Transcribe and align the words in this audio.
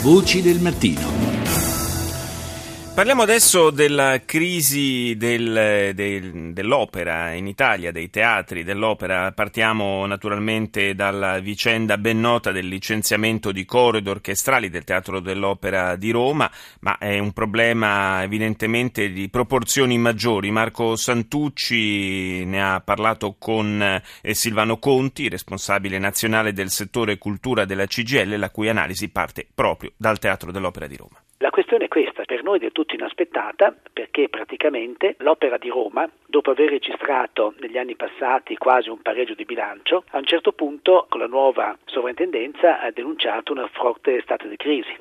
Voci 0.00 0.40
del 0.42 0.60
mattino. 0.60 1.27
Parliamo 2.98 3.22
adesso 3.22 3.70
della 3.70 4.22
crisi 4.24 5.14
del, 5.16 5.92
del, 5.94 6.52
dell'opera 6.52 7.30
in 7.30 7.46
Italia, 7.46 7.92
dei 7.92 8.10
teatri 8.10 8.64
dell'opera. 8.64 9.30
Partiamo 9.30 10.04
naturalmente 10.04 10.96
dalla 10.96 11.38
vicenda 11.38 11.96
ben 11.96 12.18
nota 12.18 12.50
del 12.50 12.66
licenziamento 12.66 13.52
di 13.52 13.64
coro 13.64 13.98
ed 13.98 14.08
orchestrali 14.08 14.68
del 14.68 14.82
Teatro 14.82 15.20
dell'Opera 15.20 15.94
di 15.94 16.10
Roma, 16.10 16.50
ma 16.80 16.98
è 16.98 17.20
un 17.20 17.32
problema 17.32 18.20
evidentemente 18.24 19.12
di 19.12 19.28
proporzioni 19.30 19.96
maggiori. 19.96 20.50
Marco 20.50 20.96
Santucci 20.96 22.44
ne 22.46 22.60
ha 22.60 22.80
parlato 22.80 23.36
con 23.38 23.80
eh, 23.80 24.34
Silvano 24.34 24.78
Conti, 24.78 25.28
responsabile 25.28 26.00
nazionale 26.00 26.52
del 26.52 26.70
settore 26.70 27.16
cultura 27.16 27.64
della 27.64 27.86
CGL, 27.86 28.36
la 28.36 28.50
cui 28.50 28.68
analisi 28.68 29.08
parte 29.08 29.46
proprio 29.54 29.92
dal 29.96 30.18
Teatro 30.18 30.50
dell'Opera 30.50 30.88
di 30.88 30.96
Roma. 30.96 31.22
La 31.40 31.50
questione 31.50 31.84
è 31.84 31.88
questa, 31.88 32.07
noi 32.48 32.58
del 32.58 32.72
tutto 32.72 32.94
inaspettata, 32.94 33.74
perché 33.92 34.30
praticamente 34.30 35.16
l'Opera 35.18 35.58
di 35.58 35.68
Roma, 35.68 36.10
dopo 36.26 36.50
aver 36.52 36.70
registrato 36.70 37.52
negli 37.60 37.76
anni 37.76 37.94
passati 37.94 38.56
quasi 38.56 38.88
un 38.88 39.02
pareggio 39.02 39.34
di 39.34 39.44
bilancio, 39.44 40.04
a 40.12 40.16
un 40.16 40.24
certo 40.24 40.52
punto 40.52 41.04
con 41.10 41.20
la 41.20 41.26
nuova 41.26 41.76
sovrintendenza 41.84 42.80
ha 42.80 42.90
denunciato 42.90 43.52
una 43.52 43.68
forte 43.70 44.22
stato 44.22 44.48
di 44.48 44.56
crisi 44.56 44.96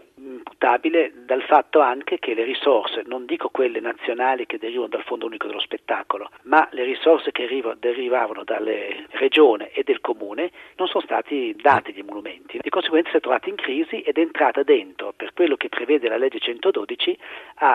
imputabile 0.58 1.14
dal 1.26 1.44
fatto 1.44 1.80
anche 1.82 2.18
che 2.18 2.34
le 2.34 2.44
risorse, 2.44 3.04
non 3.06 3.26
dico 3.26 3.50
quelle 3.50 3.80
nazionali 3.80 4.48
che 4.48 4.58
derivano 4.58 4.88
dal 4.88 5.04
Fondo 5.04 5.28
Unico 5.28 5.46
dello 5.46 5.60
Spettacolo, 5.60 6.30
ma 6.44 6.68
le 6.72 6.84
risorse 6.84 7.32
che 7.32 7.48
derivavano 7.80 8.44
dalle 8.44 9.06
regione 9.12 9.70
e 9.72 9.84
del 9.84 10.02
comune 10.02 10.52
non 10.78 10.88
sono 10.88 11.04
stati 11.04 11.56
dati 11.62 11.94
ai 11.96 12.02
monumenti. 12.02 12.58
Di 12.60 12.70
conseguenza 12.70 13.12
si 13.12 13.18
è 13.18 13.20
trovata 13.20 13.50
in 13.50 13.56
crisi 13.56 14.02
ed 14.02 14.18
è 14.18 14.22
entrata 14.22 14.64
dentro, 14.64 15.14
per 15.16 15.34
quello 15.34 15.56
che 15.58 15.70
prevede 15.70 16.10
la 16.10 16.18
legge 16.18 16.40
112, 16.40 17.18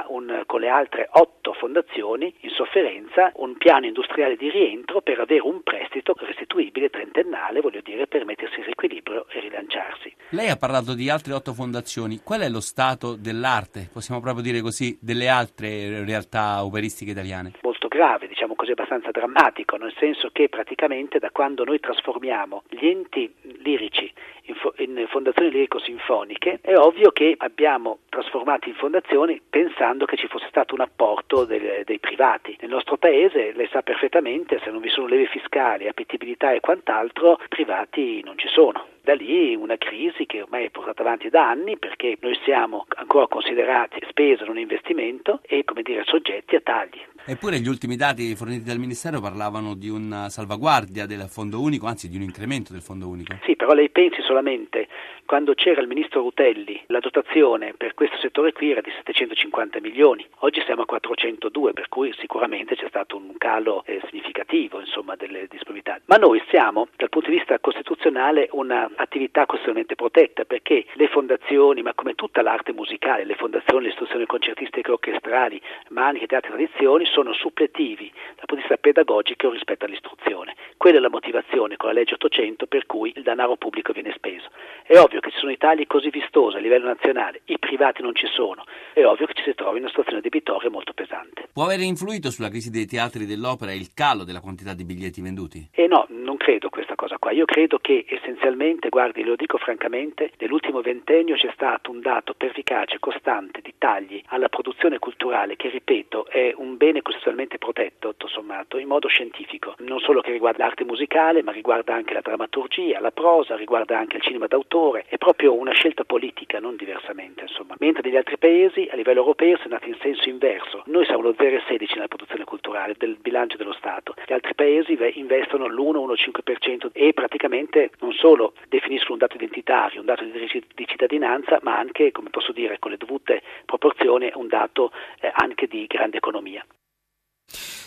un, 0.09 0.43
con 0.47 0.61
le 0.61 0.69
altre 0.69 1.09
otto 1.13 1.53
fondazioni 1.53 2.35
in 2.41 2.51
sofferenza 2.51 3.31
un 3.37 3.57
piano 3.57 3.87
industriale 3.87 4.37
di 4.37 4.51
rientro 4.51 5.03
per 5.03 5.21
avere 5.21 5.43
un 5.43 5.63
prestito 5.63 6.15
restituibile 6.19 6.91
trentennale, 6.91 7.61
voglio 7.61 7.81
dire, 7.83 8.09
per 8.09 8.25
mettersi 8.25 8.59
in 8.59 8.65
riequilibrio 8.65 9.27
e 9.29 9.41
rilanciarsi. 9.41 10.15
Lei 10.31 10.49
ha 10.49 10.57
parlato 10.57 10.95
di 10.95 11.09
altre 11.09 11.33
otto 11.33 11.53
fondazioni. 11.53 12.21
Qual 12.25 12.41
è 12.41 12.49
lo 12.49 12.61
stato 12.73 13.17
dell'arte, 13.17 13.91
possiamo 13.93 14.23
proprio 14.23 14.43
dire 14.43 14.63
così, 14.63 14.97
delle 14.99 15.29
altre 15.29 16.07
realtà 16.07 16.65
operistiche 16.65 17.11
italiane? 17.11 17.53
Molto 17.61 17.87
grave, 17.87 18.27
diciamo 18.27 18.55
così, 18.55 18.71
abbastanza 18.71 19.11
drammatico, 19.11 19.77
nel 19.77 19.93
senso 19.99 20.31
che 20.33 20.49
praticamente 20.49 21.19
da 21.19 21.29
quando 21.31 21.65
noi 21.65 21.79
trasformiamo 21.81 22.63
gli 22.71 22.87
enti 22.87 23.31
lirici 23.63 24.13
in, 24.47 24.55
fo- 24.55 24.75
in 24.79 25.07
fondazioni 25.09 25.51
lirico-sinfoniche, 25.51 26.59
è 26.63 26.77
ovvio 26.77 27.11
che 27.11 27.35
abbiamo 27.39 28.01
trasformato 28.09 28.69
in 28.69 28.75
fondazioni 28.75 29.41
pensando 29.49 30.05
che 30.05 30.17
ci 30.17 30.27
fosse 30.27 30.47
stato 30.49 30.75
un 30.75 30.81
apporto 30.81 31.45
del, 31.45 31.83
dei 31.85 31.99
privati. 31.99 32.57
Nel 32.61 32.71
nostro 32.71 32.97
paese, 32.97 33.53
lei 33.53 33.69
sa 33.71 33.83
perfettamente, 33.83 34.61
se 34.63 34.71
non 34.71 34.81
vi 34.81 34.89
sono 34.89 35.07
leve 35.07 35.27
fiscali, 35.27 35.89
appetibilità 35.89 36.53
e 36.53 36.61
quant'altro, 36.61 37.39
privati 37.49 38.23
non 38.25 38.37
ci 38.39 38.49
sono. 38.49 38.87
Da 39.05 39.15
lì 39.15 39.57
una 39.57 39.77
crisi 39.77 40.27
che 40.27 40.43
ormai 40.43 40.67
è 40.67 40.71
portata 40.71 41.03
avanti 41.03 41.29
da 41.29 41.49
anni 41.49 41.77
perché 41.77 42.17
noi 42.21 42.39
siamo 42.45 42.87
ancora 42.95 43.27
considerati 43.27 43.99
spesa, 44.09 44.45
non 44.45 44.59
investimento 44.59 45.41
e 45.43 45.65
come 45.65 45.83
dire 45.83 46.05
soggetti 46.05 46.55
a 46.55 46.61
tagli. 46.61 47.01
Eppure 47.25 47.59
gli 47.59 47.69
ultimi 47.69 47.97
dati 47.97 48.35
forniti 48.37 48.65
dal 48.65 48.79
Ministero 48.79 49.21
parlavano 49.21 49.75
di 49.75 49.89
una 49.89 50.29
salvaguardia 50.29 51.07
del 51.07 51.23
fondo 51.29 51.61
unico, 51.61 51.87
anzi 51.87 52.09
di 52.09 52.17
un 52.17 52.23
incremento 52.23 52.73
del 52.73 52.83
fondo 52.83 53.09
unico. 53.09 53.35
Sì, 53.45 53.52
però 53.63 53.75
lei 53.75 53.91
pensi 53.91 54.21
solamente 54.23 54.89
quando 55.25 55.55
c'era 55.55 55.81
il 55.81 55.87
ministro 55.87 56.21
Rutelli, 56.21 56.83
la 56.89 56.99
dotazione 56.99 57.73
per 57.75 57.95
questo 57.95 58.19
settore 58.19 58.53
qui 58.53 58.71
era 58.71 58.81
di 58.81 58.91
750 58.91 59.81
milioni, 59.81 60.27
oggi 60.41 60.61
siamo 60.67 60.83
a 60.83 60.85
402, 60.85 61.73
per 61.73 61.89
cui 61.89 62.13
sicuramente 62.19 62.75
c'è 62.75 62.89
stato 62.89 63.17
un 63.17 63.35
calo 63.39 63.83
eh, 63.87 64.03
significativo 64.09 64.79
insomma, 64.79 65.17
delle 65.17 65.47
disponibilità. 65.49 65.99
Ma 66.07 66.17
noi 66.17 66.43
siamo, 66.49 66.89
dal 66.97 67.09
punto 67.09 67.31
di 67.31 67.37
vista 67.37 67.59
costituzionale, 67.61 68.49
un'attività 68.51 69.47
costituzionalmente 69.47 69.95
protetta 69.95 70.45
perché 70.45 70.85
le 70.95 71.09
fondazioni, 71.09 71.81
ma 71.83 71.95
come 71.95 72.15
tutta 72.15 72.43
l'arte 72.43 72.73
musicale, 72.73 73.25
le 73.25 73.37
fondazioni, 73.37 73.85
le 73.85 73.91
istituzioni 73.91 74.27
concertistiche 74.27 74.91
orchestrali, 74.91 75.59
ma 75.91 76.09
anche 76.09 76.27
le 76.29 76.37
altre 76.37 76.51
tradizioni, 76.51 77.07
sono 77.07 77.33
suppletivi 77.33 78.11
dal 78.13 78.45
punto 78.45 78.57
di 78.57 78.61
vista 78.63 78.77
pedagogico 78.77 79.51
rispetto 79.51 79.87
all'istruzione. 79.87 80.57
Quella 80.77 80.99
è 80.99 81.01
la 81.01 81.09
motivazione 81.09 81.77
con 81.77 81.89
la 81.89 81.95
legge 81.95 82.15
800 82.15 82.67
per 82.67 82.85
cui 82.85 83.13
il 83.15 83.23
denaro 83.23 83.52
pubblico 83.57 83.93
viene 83.93 84.13
speso. 84.15 84.51
È 84.85 84.99
ovvio 84.99 85.21
che 85.21 85.31
ci 85.31 85.39
sono 85.39 85.53
Italie 85.53 85.87
così 85.87 86.11
vistose 86.11 86.59
a 86.59 86.61
livello 86.61 86.87
nazionale, 86.87 87.43
i 87.47 87.59
privati 87.59 88.03
non 88.03 88.15
ci 88.15 88.27
sono, 88.27 88.65
è 88.93 89.05
ovvio 89.05 89.27
che 89.27 89.35
ci 89.35 89.43
si 89.45 89.55
trovi 89.55 89.77
in 89.77 89.83
una 89.83 89.89
situazione 89.89 90.21
debitoria 90.21 90.71
molto 90.71 90.93
pesante. 90.93 91.49
Può 91.53 91.65
aver 91.65 91.81
influito 91.81 92.31
sulla 92.31 92.49
crisi 92.49 92.71
dei 92.71 92.87
teatri 92.87 93.27
dell'opera 93.27 93.73
il 93.73 93.93
calo 93.95 94.25
della 94.25 94.41
quantità 94.41 94.75
di 94.75 94.85
biglietti 94.85 95.21
venduti? 95.21 95.69
Eh 95.73 95.87
no, 95.87 96.07
non 96.09 96.37
credo 96.37 96.69
questa 96.69 96.95
cosa 96.95 97.17
qua. 97.19 97.31
Io 97.31 97.45
credo 97.45 97.79
che 97.79 98.05
essenzialmente, 98.09 98.89
guardi, 98.89 99.23
lo 99.23 99.37
dico 99.37 99.59
francamente, 99.59 100.33
nell'ultimo 100.39 100.81
ventennio 100.81 101.37
c'è 101.37 101.51
stato 101.55 101.91
un 101.91 102.01
dato 102.01 102.35
pervicace, 102.35 102.99
costante 102.99 103.61
di 103.63 103.75
tagli 103.79 104.23
alla 104.27 104.49
produzione 104.49 104.99
culturale 104.99 105.57
che, 105.57 105.69
ripeto, 105.69 106.27
è 106.27 106.53
un 106.57 106.77
bene 106.77 107.03
costituzionalmente 107.03 107.59
protetto, 107.59 108.11
tutto 108.11 108.29
sommato, 108.29 108.79
in 108.79 108.89
modo 108.89 109.09
scientifico, 109.09 109.75
non 109.79 110.01
solo 110.01 110.21
che 110.21 110.33
riguarda 110.33 110.65
l'arte 110.65 110.85
musicale, 110.85 111.43
ma 111.43 111.53
riguarda 111.53 111.95
anche 111.95 112.15
la 112.15 112.21
drammaturgia, 112.21 113.01
la 113.01 113.11
prosa, 113.11 113.31
riguarda 113.57 113.99
anche 113.99 114.17
il 114.17 114.23
cinema 114.23 114.47
d'autore, 114.47 115.05
è 115.09 115.17
proprio 115.19 115.55
una 115.55 115.73
scelta 115.73 116.05
politica, 116.05 116.59
non 116.59 116.77
diversamente, 116.77 117.43
insomma. 117.43 117.75
Mentre 117.79 118.03
negli 118.05 118.17
altri 118.17 118.39
paesi, 118.39 118.89
a 118.91 118.97
livello 118.97 119.21
europeo, 119.21 119.57
si 119.57 119.63
è 119.63 119.65
andati 119.65 119.89
in 119.89 119.97
senso 120.01 120.29
inverso. 120.29 120.83
Noi 120.87 121.05
siamo 121.05 121.23
lo 121.23 121.31
0,16 121.31 121.95
nella 121.95 122.09
produzione 122.09 122.45
culturale 122.45 122.95
del 122.99 123.17
bilancio 123.21 123.57
dello 123.57 123.73
Stato, 123.73 124.15
gli 124.27 124.33
altri 124.33 124.55
paesi 124.55 124.99
investono 125.15 125.67
l'1-1,5% 125.67 126.91
e 126.93 127.13
praticamente 127.13 127.91
non 128.01 128.13
solo 128.13 128.55
definiscono 128.69 129.15
un 129.15 129.19
dato 129.19 129.37
identitario, 129.37 130.01
un 130.01 130.07
dato 130.07 130.25
di 130.25 130.87
cittadinanza, 130.87 131.59
ma 131.63 131.79
anche, 131.79 132.13
come 132.13 132.31
posso 132.31 132.53
dire, 132.53 132.79
con 132.79 132.91
le 132.91 132.97
dovute 132.97 133.43
proporzioni, 133.65 134.31
un 134.35 134.49
dato 134.49 134.93
eh, 135.21 135.31
anche 135.33 135.67
di 135.67 135.87
grande 135.87 136.19
economia. 136.19 136.65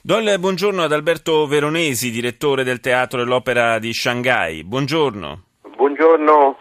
Do 0.06 0.18
il 0.20 0.38
buongiorno 0.38 0.84
ad 0.84 0.92
Alberto 0.92 1.48
Veronesi, 1.48 2.12
direttore 2.12 2.64
del 2.64 2.80
Teatro 2.80 3.24
dell'Opera 3.24 3.80
di 3.80 3.92
Shanghai. 3.92 4.64
Buongiorno. 4.64 5.44
Buongiorno. 5.76 6.60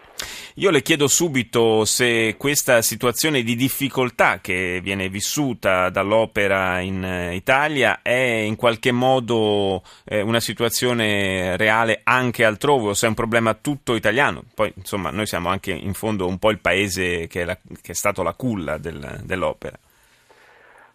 Io 0.55 0.71
le 0.71 0.81
chiedo 0.81 1.07
subito 1.07 1.85
se 1.85 2.37
questa 2.39 2.81
situazione 2.81 3.43
di 3.43 3.55
difficoltà 3.55 4.39
che 4.41 4.79
viene 4.81 5.09
vissuta 5.09 5.91
dall'opera 5.91 6.79
in 6.79 7.29
Italia 7.33 7.99
è 8.01 8.15
in 8.15 8.55
qualche 8.55 8.91
modo 8.91 9.83
eh, 10.05 10.21
una 10.21 10.39
situazione 10.39 11.55
reale 11.55 12.01
anche 12.03 12.45
altrove 12.45 12.89
o 12.89 12.93
se 12.95 13.05
è 13.05 13.09
un 13.09 13.15
problema 13.15 13.53
tutto 13.53 13.93
italiano. 13.93 14.41
Poi 14.55 14.73
insomma 14.75 15.11
noi 15.11 15.27
siamo 15.27 15.49
anche 15.49 15.69
in 15.71 15.93
fondo 15.93 16.25
un 16.25 16.39
po' 16.39 16.49
il 16.49 16.61
paese 16.61 17.27
che 17.27 17.43
è, 17.43 17.45
la, 17.45 17.55
che 17.55 17.91
è 17.91 17.95
stato 17.95 18.23
la 18.23 18.33
culla 18.33 18.79
del, 18.79 19.21
dell'opera. 19.23 19.77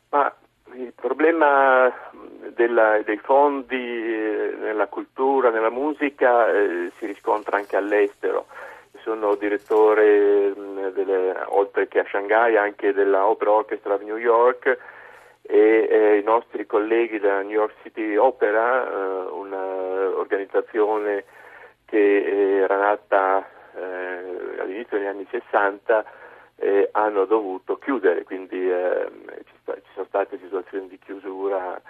Ma 0.09 0.35
il 0.75 0.93
problema 0.95 1.93
della, 2.55 3.01
dei 3.03 3.19
fondi 3.19 3.77
eh, 3.77 4.55
nella 4.59 4.87
cultura, 4.87 5.51
nella 5.51 5.71
musica 5.71 6.51
eh, 6.51 6.91
si 6.99 7.07
riscontra 7.07 7.57
anche 7.57 7.77
all'estero. 7.77 8.47
Sono 9.03 9.35
direttore 9.35 10.55
mh, 10.55 10.93
delle, 10.93 11.43
oltre 11.47 11.89
che 11.89 12.01
a 12.01 12.05
Shanghai 12.09 12.57
anche 12.57 12.93
della 12.93 13.27
Opera 13.27 13.53
Orchestra 13.53 13.95
of 13.95 14.03
New 14.03 14.17
York 14.17 14.79
e 15.43 15.89
eh, 15.91 16.19
i 16.19 16.23
nostri 16.23 16.67
colleghi 16.67 17.19
della 17.19 17.41
New 17.41 17.51
York 17.51 17.75
City 17.83 18.17
Opera, 18.17 18.87
eh, 18.87 19.29
un'organizzazione 19.31 21.25
che 21.87 22.61
era 22.63 22.77
nata 22.77 23.49
eh, 23.75 24.61
all'inizio 24.61 24.99
degli 24.99 25.07
anni 25.07 25.27
60 25.31 26.05
eh, 26.61 26.91
hanno 26.93 27.25
dovuto 27.25 27.79
chiudere, 27.79 28.23
quindi 28.25 28.71
eh, 28.71 29.09
ci, 29.47 29.55
sta, 29.63 29.75
ci, 29.75 29.91
sono 29.95 30.07
state 30.07 30.39
situazioni 30.39 30.89
di 30.89 30.99
chiusura. 30.99 31.81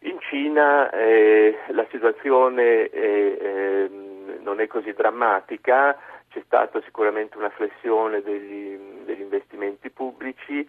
In 0.00 0.18
Cina 0.20 0.90
eh, 0.90 1.56
la 1.68 1.86
situazione 1.90 2.88
ehm, 2.88 4.38
non 4.40 4.60
è 4.60 4.66
così 4.66 4.92
drammatica, 4.92 5.96
c'è 6.30 6.42
stata 6.46 6.80
sicuramente 6.82 7.36
una 7.36 7.50
flessione 7.50 8.22
degli, 8.22 8.76
degli 9.04 9.20
investimenti 9.20 9.90
pubblici, 9.90 10.66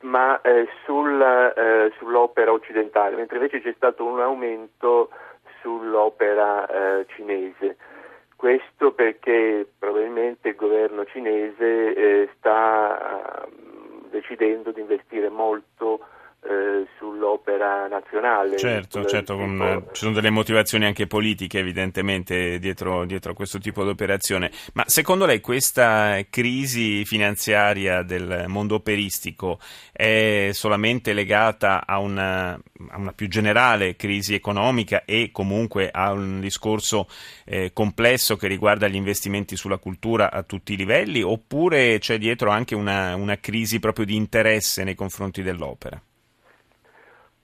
ma 0.00 0.40
eh, 0.40 0.68
sul, 0.84 1.20
eh, 1.20 1.92
sull'opera 1.98 2.52
occidentale, 2.52 3.16
mentre 3.16 3.36
invece 3.36 3.60
c'è 3.60 3.72
stato 3.76 4.04
un 4.04 4.20
aumento 4.20 5.10
sull'opera 5.60 6.66
eh, 7.00 7.06
cinese. 7.14 7.76
Questo 8.38 8.92
perché 8.92 9.66
probabilmente 9.80 10.50
il 10.50 10.54
governo 10.54 11.04
cinese 11.06 11.92
eh, 11.92 12.28
sta 12.36 13.44
uh, 13.44 14.08
decidendo 14.10 14.70
di 14.70 14.80
investire 14.80 15.28
molto 15.28 16.06
sull'opera 17.18 17.88
nazionale. 17.88 18.56
Certo, 18.56 19.04
certo 19.04 19.36
con, 19.36 19.60
eh, 19.60 19.92
ci 19.92 20.00
sono 20.02 20.14
delle 20.14 20.30
motivazioni 20.30 20.84
anche 20.84 21.06
politiche 21.06 21.58
evidentemente 21.58 22.58
dietro, 22.58 23.04
dietro, 23.04 23.32
a 23.32 23.34
questo 23.34 23.58
tipo 23.58 23.82
di 23.82 23.90
operazione. 23.90 24.50
Ma 24.74 24.84
secondo 24.86 25.26
lei 25.26 25.40
questa 25.40 26.18
crisi 26.30 27.04
finanziaria 27.04 28.02
del 28.02 28.44
mondo 28.46 28.76
operistico 28.76 29.58
è 29.92 30.50
solamente 30.52 31.12
legata 31.12 31.84
a 31.86 31.98
una, 31.98 32.52
a 32.52 32.96
una 32.96 33.12
più 33.12 33.28
generale 33.28 33.96
crisi 33.96 34.34
economica 34.34 35.04
e 35.04 35.30
comunque 35.32 35.90
a 35.90 36.12
un 36.12 36.40
discorso 36.40 37.08
eh, 37.44 37.72
complesso 37.72 38.36
che 38.36 38.46
riguarda 38.46 38.88
gli 38.88 38.94
investimenti 38.94 39.56
sulla 39.56 39.78
cultura 39.78 40.30
a 40.30 40.42
tutti 40.42 40.72
i 40.72 40.76
livelli 40.76 41.22
oppure 41.22 41.98
c'è 41.98 42.18
dietro 42.18 42.50
anche 42.50 42.74
una, 42.74 43.14
una 43.16 43.38
crisi 43.38 43.78
proprio 43.80 44.04
di 44.04 44.14
interesse 44.14 44.84
nei 44.84 44.94
confronti 44.94 45.42
dell'opera? 45.42 46.00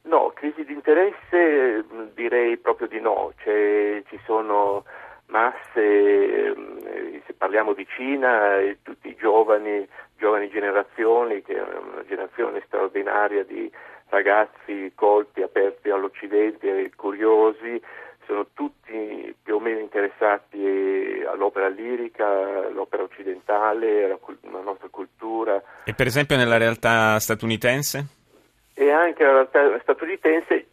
No, 0.05 0.33
crisi 0.35 0.65
di 0.65 0.73
interesse 0.73 1.83
mm, 1.83 2.09
direi 2.15 2.59
proprio 2.59 2.89
di 2.89 3.01
no, 3.01 3.33
cioè, 3.43 4.03
ci 4.09 4.21
sono 4.27 4.85
masse, 5.27 6.55
mm, 6.55 7.17
se 7.27 7.33
parliamo 7.33 7.73
di 7.73 7.87
Cina, 7.87 8.59
tutti 8.83 9.09
i 9.09 9.17
giovani, 9.17 9.87
giovani 10.19 10.51
generazioni, 10.51 11.43
che 11.43 11.55
è 11.55 11.61
una 11.61 12.05
generazione 12.07 12.63
straordinaria 12.67 13.45
di 13.45 13.71
ragazzi 14.11 14.93
colti, 14.95 15.41
aperti 15.41 15.89
all'Occidente 15.89 16.91
curiosi, 16.95 17.81
sono 18.27 18.47
tutti 18.53 19.35
più 19.43 19.57
o 19.57 19.61
meno 19.61 19.81
interessati 19.81 21.25
all'opera 21.27 21.69
lirica, 21.69 22.27
all'opera 22.67 23.03
occidentale, 23.03 24.05
alla, 24.05 24.61
nostra 24.63 24.89
cultura. 24.91 25.63
E 25.85 25.95
per 25.95 26.07
esempio 26.07 26.37
nella 26.37 26.59
realtà 26.59 27.19
statunitense? 27.19 28.24
E 28.75 28.91
anche 28.91 29.23
nella 29.23 29.49
realtà 29.51 29.79
statunitense 29.81 30.67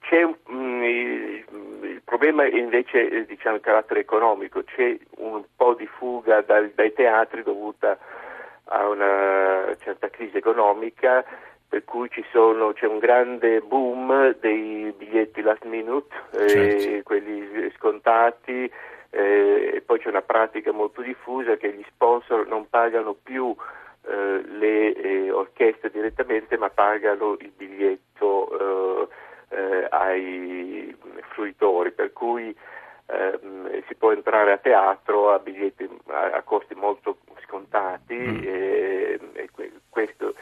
c'è 0.00 0.22
un, 0.22 0.36
mm, 0.50 0.82
il, 0.82 1.44
il, 1.82 2.02
problema 2.04 2.46
invece 2.46 3.08
eh, 3.08 3.26
diciamo 3.26 3.56
di 3.56 3.62
carattere 3.62 4.00
economico, 4.00 4.62
c'è 4.64 4.96
un 5.16 5.44
po' 5.54 5.74
di 5.74 5.86
fuga 5.86 6.40
dai, 6.40 6.72
dai 6.74 6.92
teatri 6.92 7.42
dovuta 7.42 7.98
a 8.70 8.88
una 8.88 9.76
certa 9.80 10.08
crisi 10.08 10.36
economica 10.36 11.24
per 11.68 11.84
cui 11.84 12.08
sono, 12.32 12.72
c'è 12.72 12.86
un 12.86 12.98
grande 12.98 13.60
boom 13.60 14.34
dei 14.40 14.90
biglietti 14.96 15.42
last 15.42 15.64
minute, 15.64 16.14
eh, 16.32 16.48
certo. 16.48 17.02
quelli 17.02 17.70
scontati, 17.76 18.70
eh, 19.10 19.72
e 19.74 19.82
poi 19.84 19.98
c'è 19.98 20.08
una 20.08 20.22
pratica 20.22 20.72
molto 20.72 21.02
diffusa 21.02 21.56
che 21.56 21.70
gli 21.74 21.84
sponsor 21.90 22.46
non 22.46 22.68
pagano 22.70 23.14
più 23.22 23.54
eh, 24.08 24.42
le 24.46 24.92
eh, 24.94 25.30
orchestre 25.30 25.90
direttamente 25.90 26.56
ma 26.56 26.70
pagano 26.70 27.36
il 27.40 27.52
biglietto 27.54 29.08
eh, 29.10 29.56
eh, 29.56 29.86
ai 29.90 30.96
fruitori, 31.32 31.92
per 31.92 32.12
cui 32.12 32.54
ehm, 33.06 33.82
si 33.86 33.94
può 33.94 34.12
entrare 34.12 34.52
a 34.52 34.58
teatro 34.58 35.32
a, 35.32 35.38
biglietti, 35.38 35.88
a, 36.06 36.30
a 36.32 36.42
costi 36.42 36.74
molto 36.74 37.18
scontati 37.44 38.16
mm. 38.16 38.42
e, 38.44 39.20
e 39.32 39.50
questo, 39.88 40.34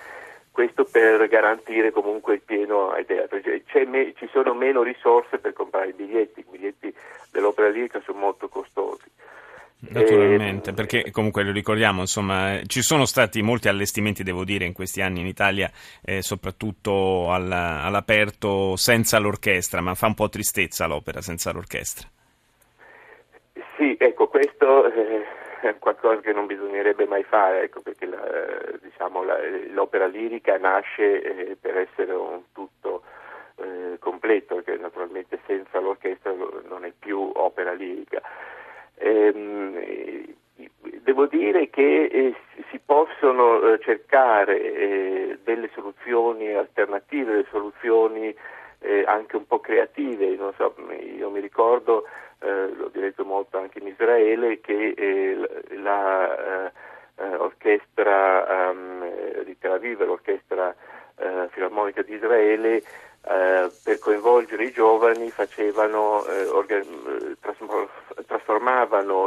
questo, 0.51 0.85
per 0.85 1.27
garantire 1.29 1.91
comunque 1.91 2.35
il 2.35 2.43
pieno 2.43 2.91
ai 2.91 3.05
teatri. 3.05 3.63
Cioè, 3.67 3.85
me, 3.85 4.15
ci 4.17 4.29
sono 4.33 4.55
meno 4.55 4.83
risorse 4.83 5.39
per 5.39 5.53
comprare 5.53 5.89
i 5.89 5.93
biglietti, 5.93 6.41
i 6.41 6.47
biglietti 6.49 6.95
dell'opera 7.31 7.69
lirica 7.69 8.01
sono 8.01 8.19
molto 8.19 8.49
costosi. 8.49 9.06
Naturalmente, 9.89 10.73
perché 10.73 11.11
comunque 11.11 11.43
lo 11.43 11.53
ricordiamo, 11.53 12.01
insomma, 12.01 12.61
ci 12.67 12.83
sono 12.83 13.05
stati 13.05 13.43
molti 13.43 13.69
allestimenti, 13.69 14.23
devo 14.23 14.45
dire, 14.45 14.65
in 14.65 14.73
questi 14.73 15.01
anni 15.01 15.21
in 15.21 15.27
Italia, 15.27 15.71
eh, 16.05 16.23
soprattutto 16.23 17.33
alla, 17.33 17.83
all'aperto 17.83 18.77
senza 18.77 19.19
l'orchestra, 19.19 19.81
ma 19.81 19.95
fa 19.95 20.07
un 20.07 20.15
po' 20.15 20.29
tristezza 20.29 20.87
l'opera 20.87 21.21
senza 21.21 21.53
l'orchestra. 21.53 22.09
Sì, 23.77 23.97
ecco, 23.99 24.29
questo 24.29 24.87
eh, 24.93 25.25
è 25.61 25.77
qualcosa 25.79 26.21
che 26.21 26.33
non 26.33 26.47
bisognerebbe 26.47 27.07
mai 27.07 27.23
fare, 27.25 27.65
ecco, 27.65 27.81
perché 27.81 28.07
la, 28.07 28.21
diciamo, 28.81 29.23
la, 29.23 29.37
l'opera 29.73 30.07
lirica 30.07 30.57
nasce 30.59 31.23
eh, 31.23 31.57
per 31.61 31.77
essere 31.77 32.13
un 32.13 32.43
tutto 32.53 33.03
eh, 33.57 33.99
completo, 33.99 34.57
perché 34.57 34.81
naturalmente 34.81 35.39
senza 35.47 35.79
l'orchestra 35.81 36.33
non 36.69 36.85
è 36.85 36.93
più 36.99 37.31
opera 37.35 37.73
lirica. 37.73 38.23
Ehm, 39.07 40.35
devo 41.03 41.27
dire 41.27 41.71
che 41.71 42.05
eh, 42.07 42.35
si 42.71 42.81
possono 42.85 43.63
eh, 43.63 43.79
cercare 43.81 44.61
eh, 44.61 45.39
delle 45.45 45.71
soluzioni 45.73 46.53
alternative, 46.53 47.31
delle 47.31 47.47
soluzioni 47.51 48.35
eh, 48.81 49.05
anche 49.07 49.37
un 49.37 49.47
po' 49.47 49.61
creative. 49.61 50.37
So, 50.57 50.75
io 51.17 51.31
mi 51.31 51.39
ricordo, 51.39 52.07
eh, 52.41 52.69
l'ho 52.75 52.91
detto 52.93 53.25
molto 53.25 53.59
anche 53.59 53.79
in 53.79 53.87
Israele, 53.87 54.61
che 54.61 54.95
eh, 54.97 55.39
l'orchestra 57.39 58.71
um, 58.71 59.45
di 59.45 59.57
Tel 59.59 59.73
Aviv, 59.73 60.05
l'orchestra 60.05 60.75
filarmonica 61.49 62.03
di 62.03 62.13
Israele, 62.13 62.83
per 63.23 63.99
coinvolgere 64.01 64.65
i 64.65 64.71
giovani 64.71 65.31
facevano, 65.31 66.23
organ- 66.53 67.37
trasformavano 67.41 67.89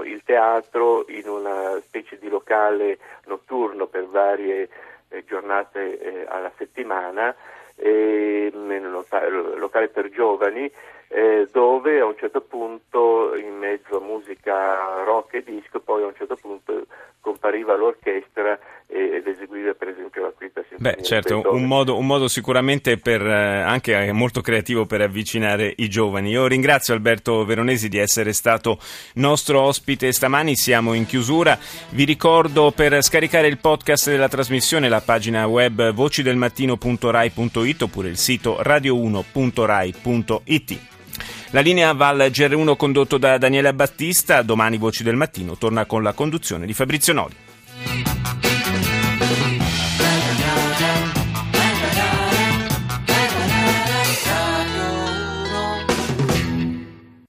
il 0.04 0.22
teatro 0.24 1.06
in 1.10 1.28
una 1.28 1.80
specie 1.82 2.18
di 2.18 2.30
locale 2.30 2.98
notturno 3.26 3.88
per 3.88 4.08
varie 4.08 4.70
eh, 5.10 5.26
giornate 5.26 6.00
eh, 6.00 6.26
alla 6.28 6.52
settimana, 6.58 7.36
un 7.82 9.56
locale 9.58 9.88
per 9.88 10.10
giovani 10.10 10.70
eh, 11.10 11.48
dove 11.52 12.00
a 12.00 12.06
un 12.06 12.16
certo 12.18 12.42
punto 12.42 13.36
in 13.36 13.58
mezzo 13.58 13.98
a 13.98 14.02
musica 14.02 15.04
rock 15.04 15.36
e 15.36 15.44
disco 15.44 15.80
poi 15.80 16.04
a 16.04 16.08
un 16.08 16.16
certo 16.16 16.36
punto 16.36 16.86
compariva 17.20 17.76
l'orchestra 17.76 18.58
ed 19.00 19.28
eseguiva 19.28 19.74
per 19.74 19.90
esempio 19.90 20.24
la 20.24 20.34
quinta 20.36 20.62
sinfonia. 20.68 20.96
Beh 20.96 21.04
certo, 21.04 21.42
un 21.52 21.66
modo, 21.66 21.98
un 21.98 22.06
modo, 22.06 22.28
sicuramente 22.28 22.98
per, 22.98 23.26
eh, 23.26 23.62
anche 23.62 24.12
molto 24.12 24.42
creativo 24.42 24.86
per 24.86 25.02
avvicinare 25.02 25.74
i 25.78 25.90
giovani. 25.90 26.32
Io 26.32 26.48
ringrazio 26.48 26.94
Alberto 26.94 27.46
Veronesi 27.46 27.88
di 27.88 27.98
essere 27.98 28.34
stato 28.34 28.78
nostro 29.16 29.62
ospite 29.62 30.12
stamani, 30.12 30.56
siamo 30.56 30.94
in 30.94 31.06
chiusura. 31.06 31.58
Vi 31.90 32.04
ricordo 32.04 32.72
per 32.72 33.02
scaricare 33.04 33.48
il 33.48 33.58
podcast 33.58 34.10
della 34.10 34.28
trasmissione 34.28 34.90
la 34.90 35.02
pagina 35.02 35.48
web 35.48 35.92
vocidelmattino.rai.it 35.92 37.82
oppure 37.82 38.10
il 38.10 38.18
sito 38.18 38.60
radio1.rai.it. 38.62 40.78
La 41.52 41.62
linea 41.62 41.94
va 41.94 42.10
al 42.10 42.30
GR1 42.32 42.76
condotto 42.76 43.18
da 43.18 43.40
Daniele 43.40 43.74
Battista, 43.74 44.44
domani 44.44 44.78
Voci 44.78 45.02
del 45.04 45.16
Mattino 45.16 45.58
torna 45.58 45.86
con 45.86 46.04
la 46.04 46.14
conduzione 46.14 46.68
di 46.68 46.74
Fabrizio 46.74 47.14
Nodi. 47.14 47.48